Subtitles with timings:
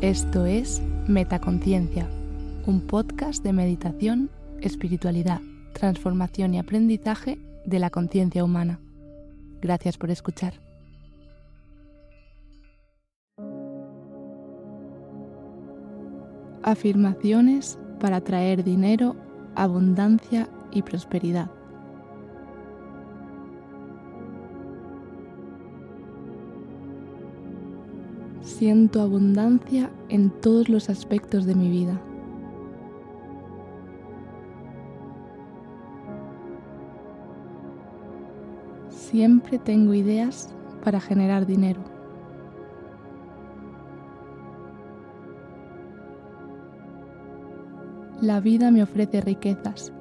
[0.00, 2.06] Esto es Metaconciencia,
[2.66, 4.30] un podcast de meditación,
[4.60, 5.40] espiritualidad,
[5.72, 7.36] transformación y aprendizaje
[7.66, 8.78] de la conciencia humana.
[9.60, 10.54] Gracias por escuchar.
[16.62, 19.16] Afirmaciones para traer dinero,
[19.56, 21.50] abundancia y prosperidad.
[28.48, 32.00] Siento abundancia en todos los aspectos de mi vida.
[38.88, 41.82] Siempre tengo ideas para generar dinero.
[48.22, 49.92] La vida me ofrece riquezas.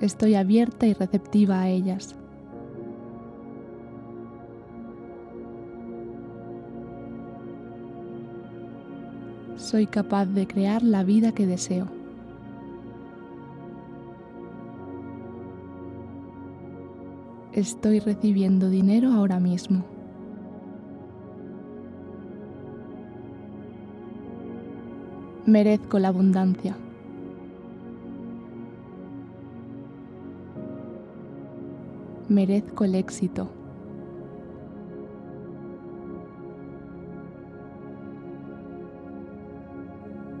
[0.00, 2.17] Estoy abierta y receptiva a ellas.
[9.68, 11.88] Soy capaz de crear la vida que deseo.
[17.52, 19.84] Estoy recibiendo dinero ahora mismo.
[25.44, 26.74] Merezco la abundancia.
[32.30, 33.57] Merezco el éxito.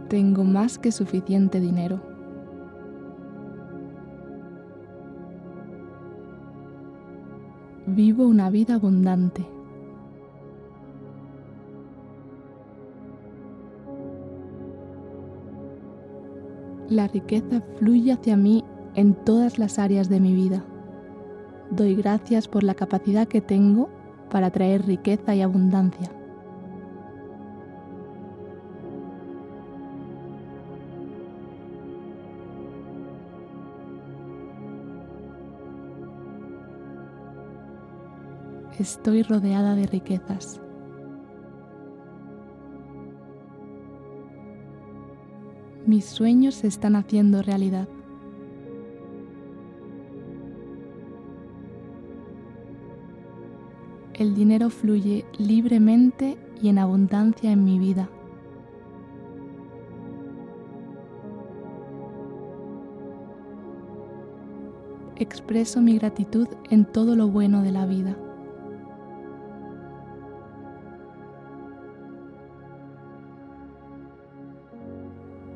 [0.08, 2.00] Tengo más que suficiente dinero.
[7.86, 9.46] Vivo una vida abundante.
[16.88, 18.64] La riqueza fluye hacia mí
[18.94, 20.64] en todas las áreas de mi vida.
[21.70, 23.90] Doy gracias por la capacidad que tengo
[24.30, 26.17] para traer riqueza y abundancia.
[38.78, 40.60] Estoy rodeada de riquezas.
[45.86, 47.88] Mis sueños se están haciendo realidad.
[54.12, 58.10] El dinero fluye libremente y en abundancia en mi vida.
[65.16, 68.16] Expreso mi gratitud en todo lo bueno de la vida.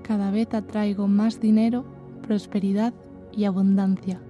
[0.03, 1.85] Cada vez atraigo más dinero,
[2.23, 2.93] prosperidad
[3.33, 4.21] y abundancia.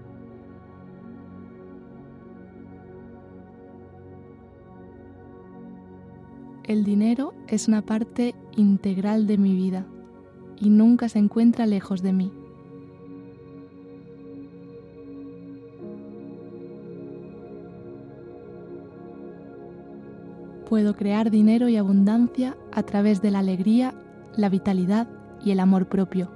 [6.64, 9.84] El dinero es una parte integral de mi vida
[10.60, 12.32] y nunca se encuentra lejos de mí.
[20.68, 23.92] Puedo crear dinero y abundancia a través de la alegría,
[24.36, 25.08] la vitalidad
[25.44, 26.28] y el amor propio.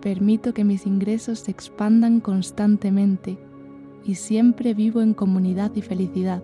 [0.00, 3.36] Permito que mis ingresos se expandan constantemente
[4.04, 6.42] y siempre vivo en comunidad y felicidad.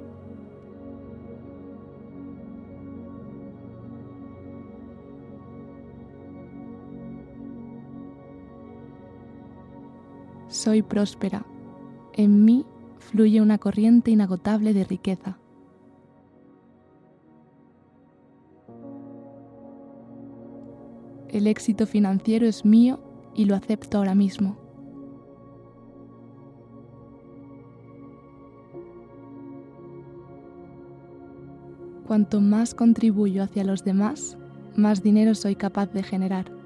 [10.49, 11.45] Soy próspera.
[12.13, 12.65] En mí
[13.05, 15.39] fluye una corriente inagotable de riqueza.
[21.29, 23.01] El éxito financiero es mío
[23.35, 24.57] y lo acepto ahora mismo.
[32.07, 34.39] Cuanto más contribuyo hacia los demás,
[34.77, 36.64] más dinero soy capaz de generar.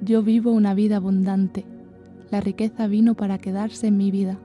[0.00, 1.64] Yo vivo una vida abundante.
[2.30, 4.38] La riqueza vino para quedarse en mi vida.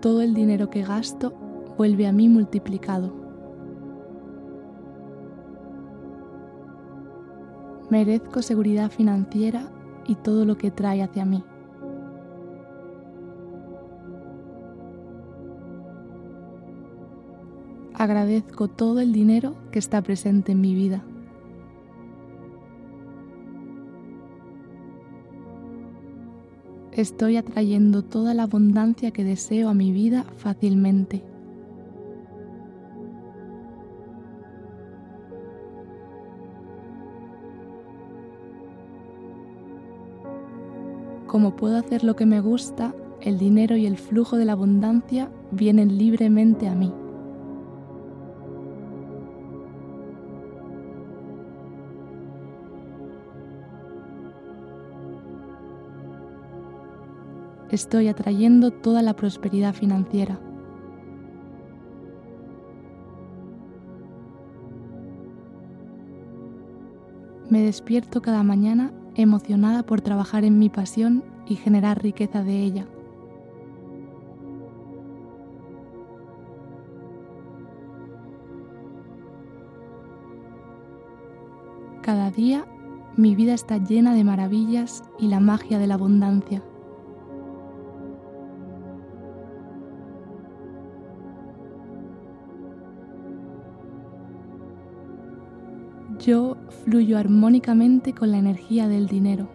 [0.00, 1.32] Todo el dinero que gasto
[1.76, 3.12] vuelve a mí multiplicado.
[7.88, 9.70] Merezco seguridad financiera
[10.06, 11.44] y todo lo que trae hacia mí.
[17.98, 21.02] Agradezco todo el dinero que está presente en mi vida.
[26.92, 31.22] Estoy atrayendo toda la abundancia que deseo a mi vida fácilmente.
[41.26, 45.30] Como puedo hacer lo que me gusta, el dinero y el flujo de la abundancia
[45.50, 46.92] vienen libremente a mí.
[57.70, 60.40] Estoy atrayendo toda la prosperidad financiera.
[67.50, 72.86] Me despierto cada mañana emocionada por trabajar en mi pasión y generar riqueza de ella.
[82.02, 82.64] Cada día
[83.16, 86.62] mi vida está llena de maravillas y la magia de la abundancia.
[96.20, 99.48] Yo fluyo armónicamente con la energía del dinero.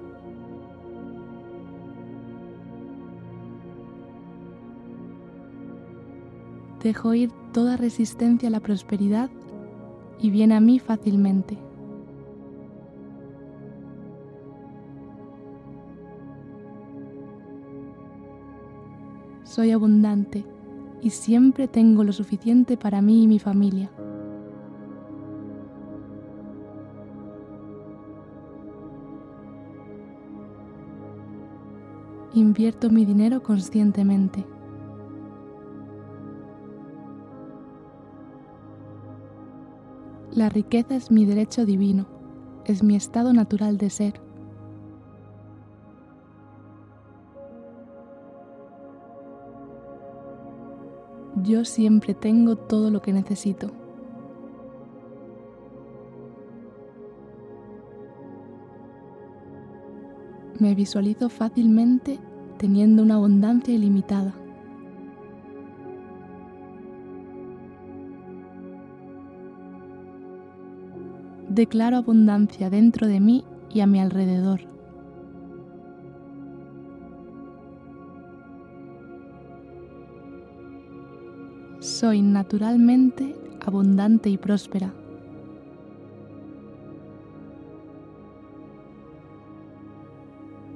[6.81, 9.30] Dejo ir toda resistencia a la prosperidad
[10.19, 11.57] y viene a mí fácilmente.
[19.44, 20.45] Soy abundante
[21.01, 23.92] y siempre tengo lo suficiente para mí y mi familia.
[32.33, 34.45] Invierto mi dinero conscientemente.
[40.31, 42.07] La riqueza es mi derecho divino,
[42.65, 44.19] es mi estado natural de ser.
[51.44, 53.82] Yo siempre tengo todo lo que necesito.
[60.59, 62.19] Me visualizo fácilmente
[62.57, 64.33] teniendo una abundancia ilimitada.
[71.50, 74.61] Declaro abundancia dentro de mí y a mi alrededor.
[81.79, 83.35] Soy naturalmente
[83.65, 84.94] abundante y próspera.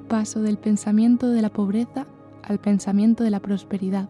[0.08, 2.08] Paso del pensamiento de la pobreza
[2.44, 4.10] al pensamiento de la prosperidad.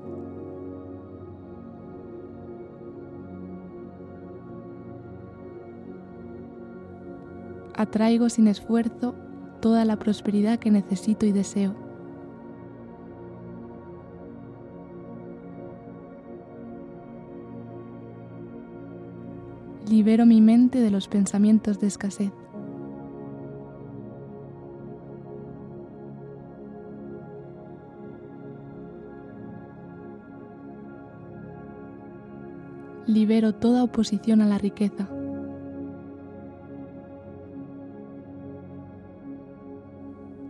[7.76, 9.14] Atraigo sin esfuerzo
[9.60, 11.76] toda la prosperidad que necesito y deseo.
[19.90, 22.32] Libero mi mente de los pensamientos de escasez.
[33.08, 35.08] Libero toda oposición a la riqueza.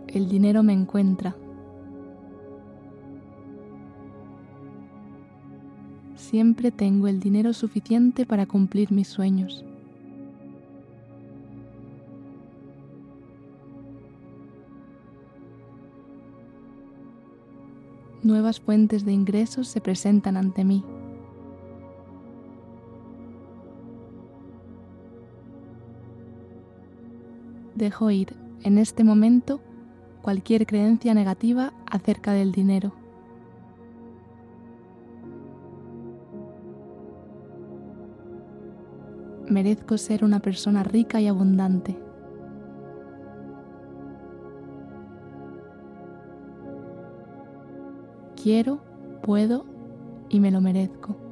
[0.08, 1.36] El dinero me encuentra.
[6.16, 9.64] Siempre tengo el dinero suficiente para cumplir mis sueños.
[18.22, 20.84] Nuevas fuentes de ingresos se presentan ante mí.
[27.74, 29.60] Dejo ir en este momento
[30.22, 32.92] cualquier creencia negativa acerca del dinero.
[39.48, 41.98] Merezco ser una persona rica y abundante.
[48.42, 48.80] Quiero,
[49.22, 49.64] puedo
[50.28, 51.27] y me lo merezco.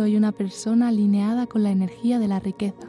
[0.00, 2.88] Soy una persona alineada con la energía de la riqueza.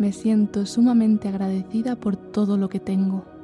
[0.00, 3.35] Me siento sumamente agradecida por todo lo que tengo.